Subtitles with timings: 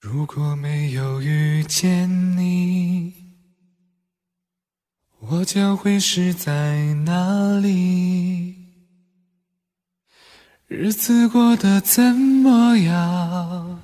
[0.00, 3.12] 如果没有遇见你，
[5.18, 8.54] 我将会是在哪里？
[10.68, 13.78] 日子过得怎么样？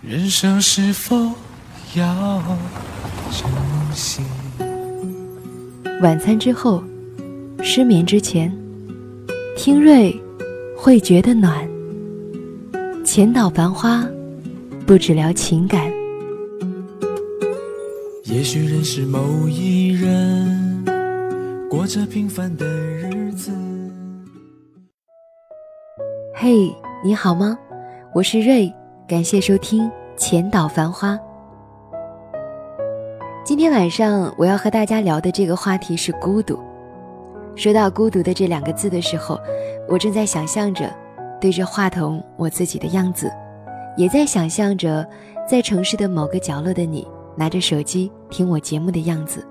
[0.00, 1.34] 人生是否
[1.94, 2.58] 要
[3.30, 3.50] 珍
[3.94, 4.22] 惜？
[6.00, 6.82] 晚餐之后，
[7.62, 8.50] 失眠之前，
[9.58, 10.18] 听瑞
[10.74, 11.69] 会觉得暖。
[13.04, 14.06] 浅岛繁花，
[14.86, 15.90] 不只聊情感。
[18.24, 20.84] 也许认识某一人，
[21.68, 23.50] 过着平凡的日子。
[26.34, 27.58] 嘿，你好吗？
[28.14, 28.72] 我是瑞，
[29.08, 31.18] 感谢收听浅岛繁花。
[33.44, 36.58] 今天晚上我要和大家聊的这个话题是孤独。
[37.56, 39.40] 说到孤独的这两个字的时候，
[39.88, 40.88] 我正在想象着。
[41.40, 43.32] 对着话筒，我自己的样子，
[43.96, 45.08] 也在想象着，
[45.48, 49.46] 在城市的某个角落的你，拿着手机听我节目的样子。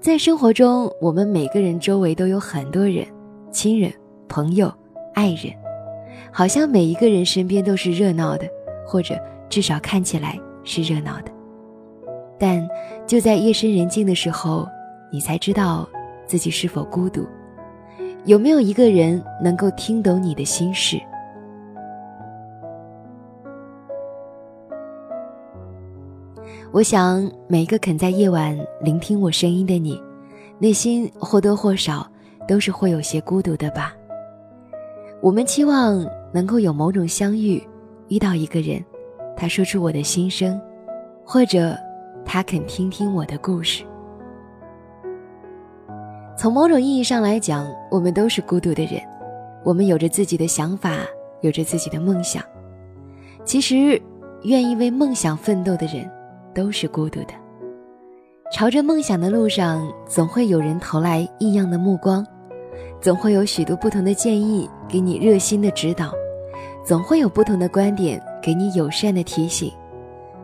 [0.00, 3.06] 在生活中，我们每个人周围都有很多人，
[3.50, 3.92] 亲人、
[4.28, 4.72] 朋友、
[5.12, 5.52] 爱人，
[6.32, 8.48] 好像每一个人身边都是热闹的，
[8.86, 9.18] 或者
[9.50, 11.30] 至少看起来是热闹的。
[12.38, 12.66] 但
[13.06, 14.66] 就在夜深人静的时候，
[15.12, 15.86] 你才知道
[16.26, 17.26] 自己是否孤独。
[18.24, 21.00] 有没有一个人能够听懂你的心事？
[26.70, 30.00] 我想，每一个肯在夜晚聆听我声音的你，
[30.58, 32.06] 内心或多或少
[32.46, 33.94] 都是会有些孤独的吧。
[35.22, 37.62] 我们期望能够有某种相遇，
[38.08, 38.84] 遇到一个人，
[39.34, 40.60] 他说出我的心声，
[41.24, 41.74] 或者
[42.26, 43.82] 他肯听听我的故事。
[46.38, 49.02] 从某种意义上来讲，我们都是孤独的人。
[49.64, 50.98] 我们有着自己的想法，
[51.40, 52.40] 有着自己的梦想。
[53.44, 54.00] 其实，
[54.44, 56.08] 愿意为梦想奋斗的人，
[56.54, 57.34] 都是孤独的。
[58.52, 62.24] 朝着梦想的路上，总会有人投来异样的目光，
[63.00, 66.12] 总会有许多不同的建议给你热心的指导，
[66.84, 69.72] 总会有不同的观点给你友善的提醒。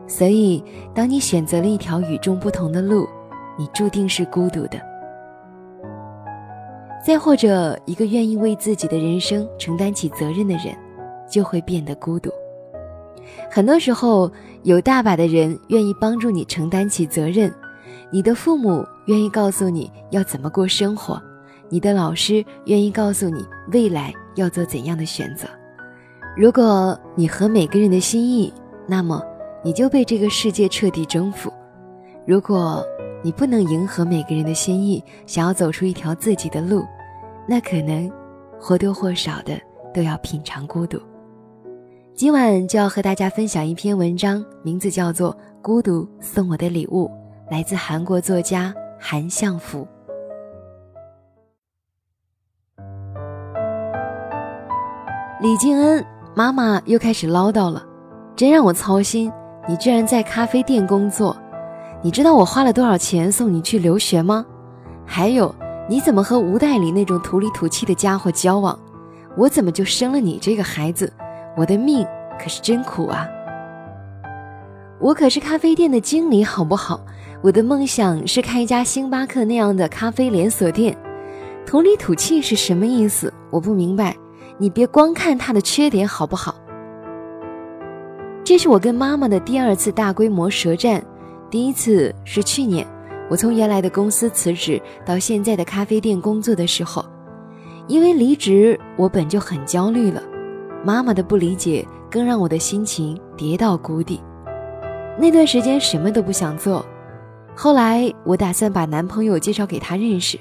[0.07, 0.61] 所以，
[0.93, 3.07] 当你选择了一条与众不同的路，
[3.57, 4.77] 你注定是孤独的。
[7.05, 10.75] 再或者，一个愿意为自己的人生承担起责任的人，
[11.29, 12.31] 就会变得孤独。
[13.47, 14.31] 很多时候，
[14.63, 17.53] 有大把的人愿意帮助你承担起责任，
[18.09, 21.21] 你的父母愿意告诉你要怎么过生活，
[21.69, 25.47] 你的老师愿意告诉你未来要做怎样的选择。
[26.35, 28.51] 如果你和每个人的心意，
[28.87, 29.21] 那么
[29.63, 31.51] 你就被这个世界彻底征服；
[32.25, 32.83] 如果
[33.21, 36.83] 你不能迎合每个人的心意，想要走出一条自己的路。
[37.47, 38.11] 那可能
[38.59, 39.59] 或多或少的
[39.93, 40.99] 都要品尝孤独。
[42.13, 47.07] 今晚就要和大家分享一篇文章，名字叫做《孤独送我的礼物》，
[47.51, 49.87] 来自韩国作家韩相福。
[55.41, 57.85] 李静恩妈妈又开始唠叨了，
[58.35, 59.31] 真让我操心。
[59.67, 61.35] 你居然在咖啡店工作，
[62.01, 64.45] 你知道我花了多少钱送你去留学吗？
[65.05, 65.53] 还有。
[65.87, 68.77] 你怎么和吴代理那种土里土气的家伙交往？
[69.37, 71.11] 我怎么就生了你这个孩子？
[71.55, 72.05] 我的命
[72.39, 73.27] 可是真苦啊！
[74.99, 77.05] 我可是咖啡店的经理，好不好？
[77.43, 80.97] 我的梦想是开一家星巴克那样的咖啡连锁店。
[81.67, 83.31] 土里土气是什么意思？
[83.51, 84.15] 我不明白。
[84.57, 86.55] 你别光看他的缺点，好不好？
[88.43, 91.03] 这是我跟妈妈的第二次大规模舌战，
[91.51, 92.87] 第一次是去年。
[93.29, 97.03] 我从原来的公司辞职到现在的咖啡店工作的时候，
[97.87, 100.21] 因为离职，我本就很焦虑了。
[100.83, 104.21] 妈妈的不理解更让我的心情跌到谷底。
[105.17, 106.85] 那段时间什么都不想做。
[107.55, 110.37] 后来我打算把男朋友介绍给他认识，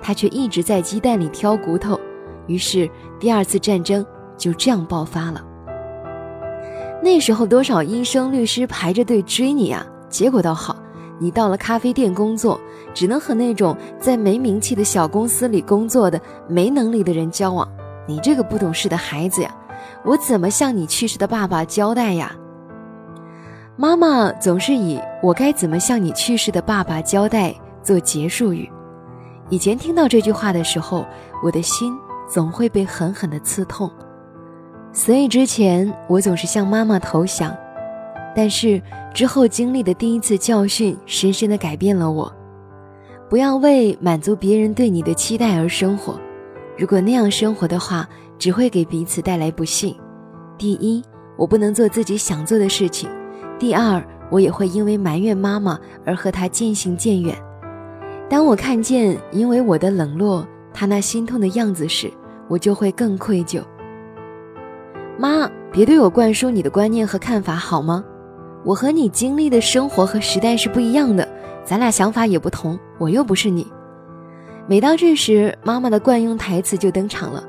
[0.00, 1.98] 他却一直在鸡蛋里挑骨头。
[2.46, 2.88] 于是
[3.18, 4.04] 第二次战争
[4.36, 5.44] 就这样爆发了。
[7.02, 10.76] 那时候多少医生、律师排着队追你啊，结果倒好。
[11.18, 12.60] 你到了咖啡店工作，
[12.94, 17.68] 只能和那种在没名气的小公司里工作的没能力的人交往。
[18.06, 19.54] 你这个不懂事的孩子呀，
[20.04, 22.32] 我怎么向你去世的爸爸交代呀？
[23.76, 28.68] 妈妈总是以“我该怎么向你去世的爸爸交代”做结束语。
[29.50, 31.06] 以前听到这句话的时候，
[31.44, 31.96] 我的心
[32.28, 33.90] 总会被狠狠地刺痛，
[34.92, 37.54] 所以之前我总是向妈妈投降。
[38.34, 38.80] 但是
[39.18, 42.32] 之后经历的第一次教训，深深的改变了我。
[43.28, 46.20] 不要为满足别人对你的期待而生活，
[46.76, 49.92] 如果那样生活的话，只会给彼此带来不幸。
[50.56, 51.02] 第一，
[51.36, 53.10] 我不能做自己想做的事情；
[53.58, 54.00] 第二，
[54.30, 55.76] 我也会因为埋怨妈妈
[56.06, 57.36] 而和她渐行渐远。
[58.30, 62.08] 当我看见因为我的冷落，她那心痛的样子时，
[62.46, 63.60] 我就会更愧疚。
[65.18, 68.04] 妈，别对我灌输你的观念和看法好吗？
[68.68, 71.26] 我和你经历的生活和时代是不一样的，
[71.64, 72.78] 咱俩想法也不同。
[72.98, 73.66] 我又不是你。
[74.66, 77.42] 每到这时，妈妈的惯用台词就登场了：“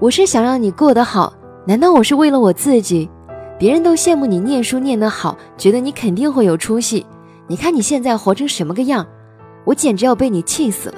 [0.00, 1.34] 我是想让你过得好，
[1.66, 3.10] 难道我是为了我自己？
[3.58, 7.04] 别人都羡慕你念书念得好，觉得你肯定会有出息。
[7.46, 9.06] 你看你现在活成什么个样，
[9.66, 10.94] 我简直要被你气死了。”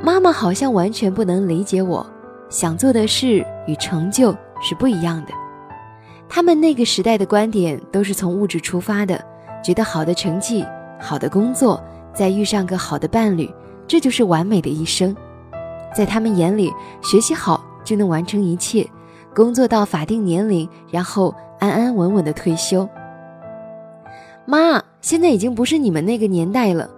[0.00, 2.06] 妈妈好像完全不能理解我
[2.48, 4.30] 想做的事与成就
[4.60, 5.32] 是不一样的。
[6.34, 9.22] 他们那个时代的观点都是从物质出发的，
[9.62, 10.64] 觉得好的成绩、
[10.98, 11.78] 好的工作，
[12.14, 13.52] 再遇上个好的伴侣。
[13.86, 15.14] 这就是完美的一生，
[15.94, 18.88] 在他们眼里，学习好就能完成一切，
[19.34, 22.88] 工作到法定年龄，然后安安稳稳的退休。
[24.46, 26.88] 妈，现在已经不是你们那个年代了，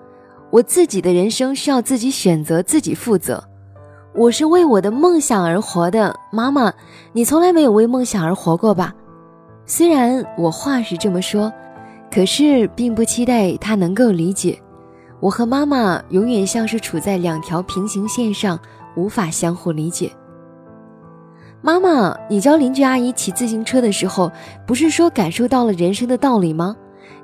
[0.50, 3.42] 我自己的人生需要自己选择，自己负责。
[4.14, 6.72] 我是为我的梦想而活的，妈妈，
[7.12, 8.94] 你从来没有为梦想而活过吧？
[9.66, 11.52] 虽然我话是这么说，
[12.12, 14.58] 可是并不期待他能够理解。
[15.20, 18.58] 我和妈妈永远像是处在两条平行线上，
[18.94, 20.12] 无法相互理解。
[21.62, 24.31] 妈妈，你教邻居阿姨骑自行车的时候，
[24.66, 26.76] 不是说感受到了人生的道理吗？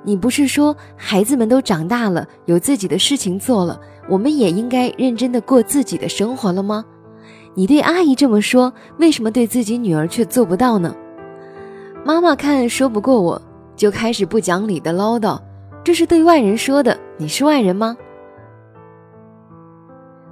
[0.03, 3.79] 你不是说孩子们都长大了，有自己的事情做了，
[4.09, 6.83] 我们也应该认真的过自己的生活了吗？
[7.53, 10.95] 你对阿姨这么说，为什么对自己女儿却做不到呢？
[12.03, 13.39] 妈妈看说不过我，
[13.75, 15.39] 就开始不讲理的唠叨。
[15.83, 17.95] 这是对外人说的，你是外人吗？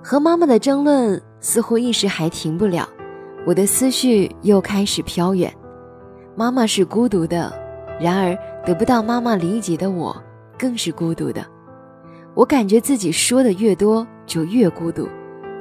[0.03, 2.89] 和妈妈的争论似乎一时还停不了，
[3.45, 5.53] 我的思绪又开始飘远。
[6.35, 7.53] 妈妈是孤独的，
[7.99, 10.15] 然而得不到妈妈理解的我
[10.57, 11.45] 更是孤独的。
[12.33, 15.07] 我感觉自己说的越多就越孤独，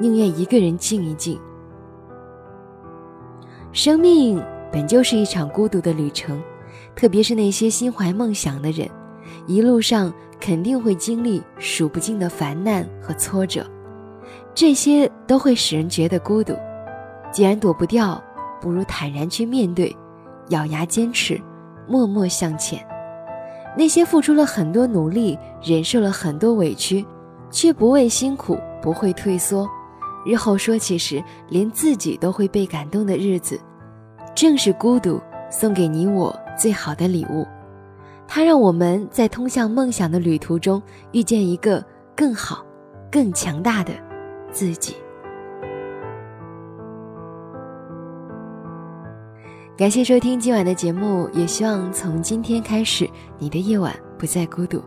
[0.00, 1.38] 宁愿一个人静一静。
[3.72, 6.42] 生命本就是一场孤独的旅程，
[6.94, 8.88] 特别是那些心怀梦想的人。
[9.46, 13.66] 一路上肯定会经历数不尽的烦难和挫折，
[14.54, 16.54] 这些都会使人觉得孤独。
[17.30, 18.22] 既然躲不掉，
[18.60, 19.94] 不如坦然去面对，
[20.48, 21.40] 咬牙坚持，
[21.86, 22.84] 默默向前。
[23.76, 27.04] 那些付出了很多努力，忍受了很多委屈，
[27.50, 29.68] 却不畏辛苦、不会退缩，
[30.24, 33.60] 日后说起时连自己都会被感动的日子，
[34.38, 35.20] 正是孤独
[35.50, 37.44] 送给你我最好的礼物。
[38.28, 40.80] 它让我们在通向梦想的旅途中
[41.10, 42.64] 遇见一个更好、
[43.10, 43.92] 更强大的
[44.52, 44.94] 自己。
[49.76, 54.80] 感谢收听今晚的节目，也希望从今天开始，你的夜晚不再孤独。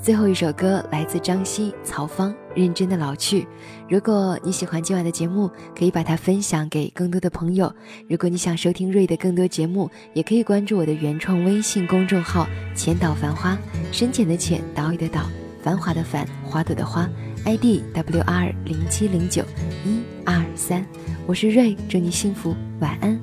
[0.00, 3.42] 最后一首歌来自张希、曹芳，《认真的老去》。
[3.88, 7.72] 如果你喜欢今晚的节目，可以把它分享给更多的朋友。
[8.08, 13.56] 如果你想收听瑞的更多节目，也可以关注我的原创微信公众号“浅岛繁花”，
[13.92, 15.22] 深浅的浅，岛屿的岛，
[15.62, 17.08] 繁华的繁，花朵的花
[17.44, 19.44] ，ID W R 零七零九
[19.84, 20.84] 一二三。
[21.26, 23.20] 我是瑞，祝你幸福，晚安。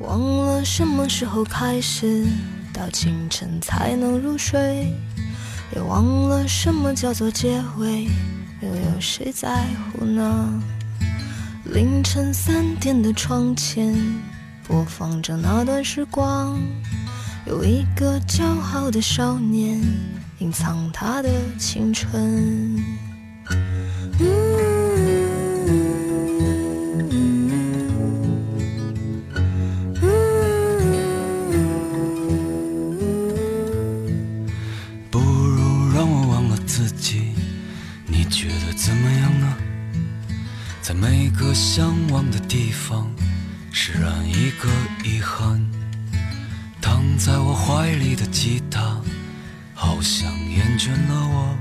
[0.00, 2.26] 忘了什么时候开始，
[2.74, 4.92] 到清晨才能入睡。
[5.74, 8.04] 也忘了什么叫做结尾，
[8.60, 10.62] 又有谁在乎呢？
[11.64, 13.94] 凌晨三点的窗前，
[14.66, 16.60] 播放着那段时光，
[17.46, 19.80] 有一个骄傲的少年，
[20.40, 22.76] 隐藏他的青春。
[50.02, 51.56] 像厌倦了我。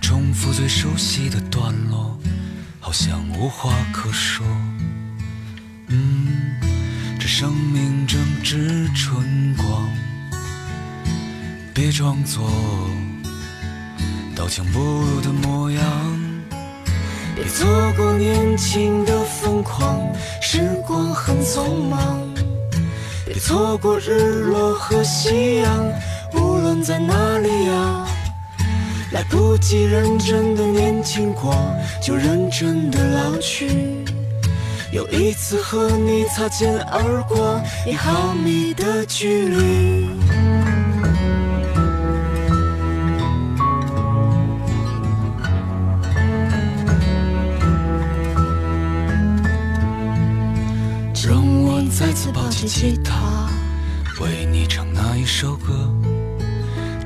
[0.00, 2.18] 重复最熟悉的段落，
[2.78, 4.44] 好像无话可说。
[5.88, 6.54] 嗯，
[7.18, 9.88] 这生命正值春光，
[11.72, 12.50] 别装作
[14.36, 15.82] 刀枪不入的模样。
[17.34, 19.98] 别错过年轻的疯狂，
[20.42, 22.20] 时光很匆忙。
[23.24, 25.90] 别错过日落和夕阳，
[26.82, 28.06] 在哪里呀。
[29.12, 31.54] 来不及认真的年轻过，
[32.02, 34.04] 就认真的老去。
[34.90, 40.08] 有一次和你擦肩而过，一毫米的距离。
[51.24, 53.48] 让我再次抱起吉他，
[54.20, 55.72] 为你唱那一首歌，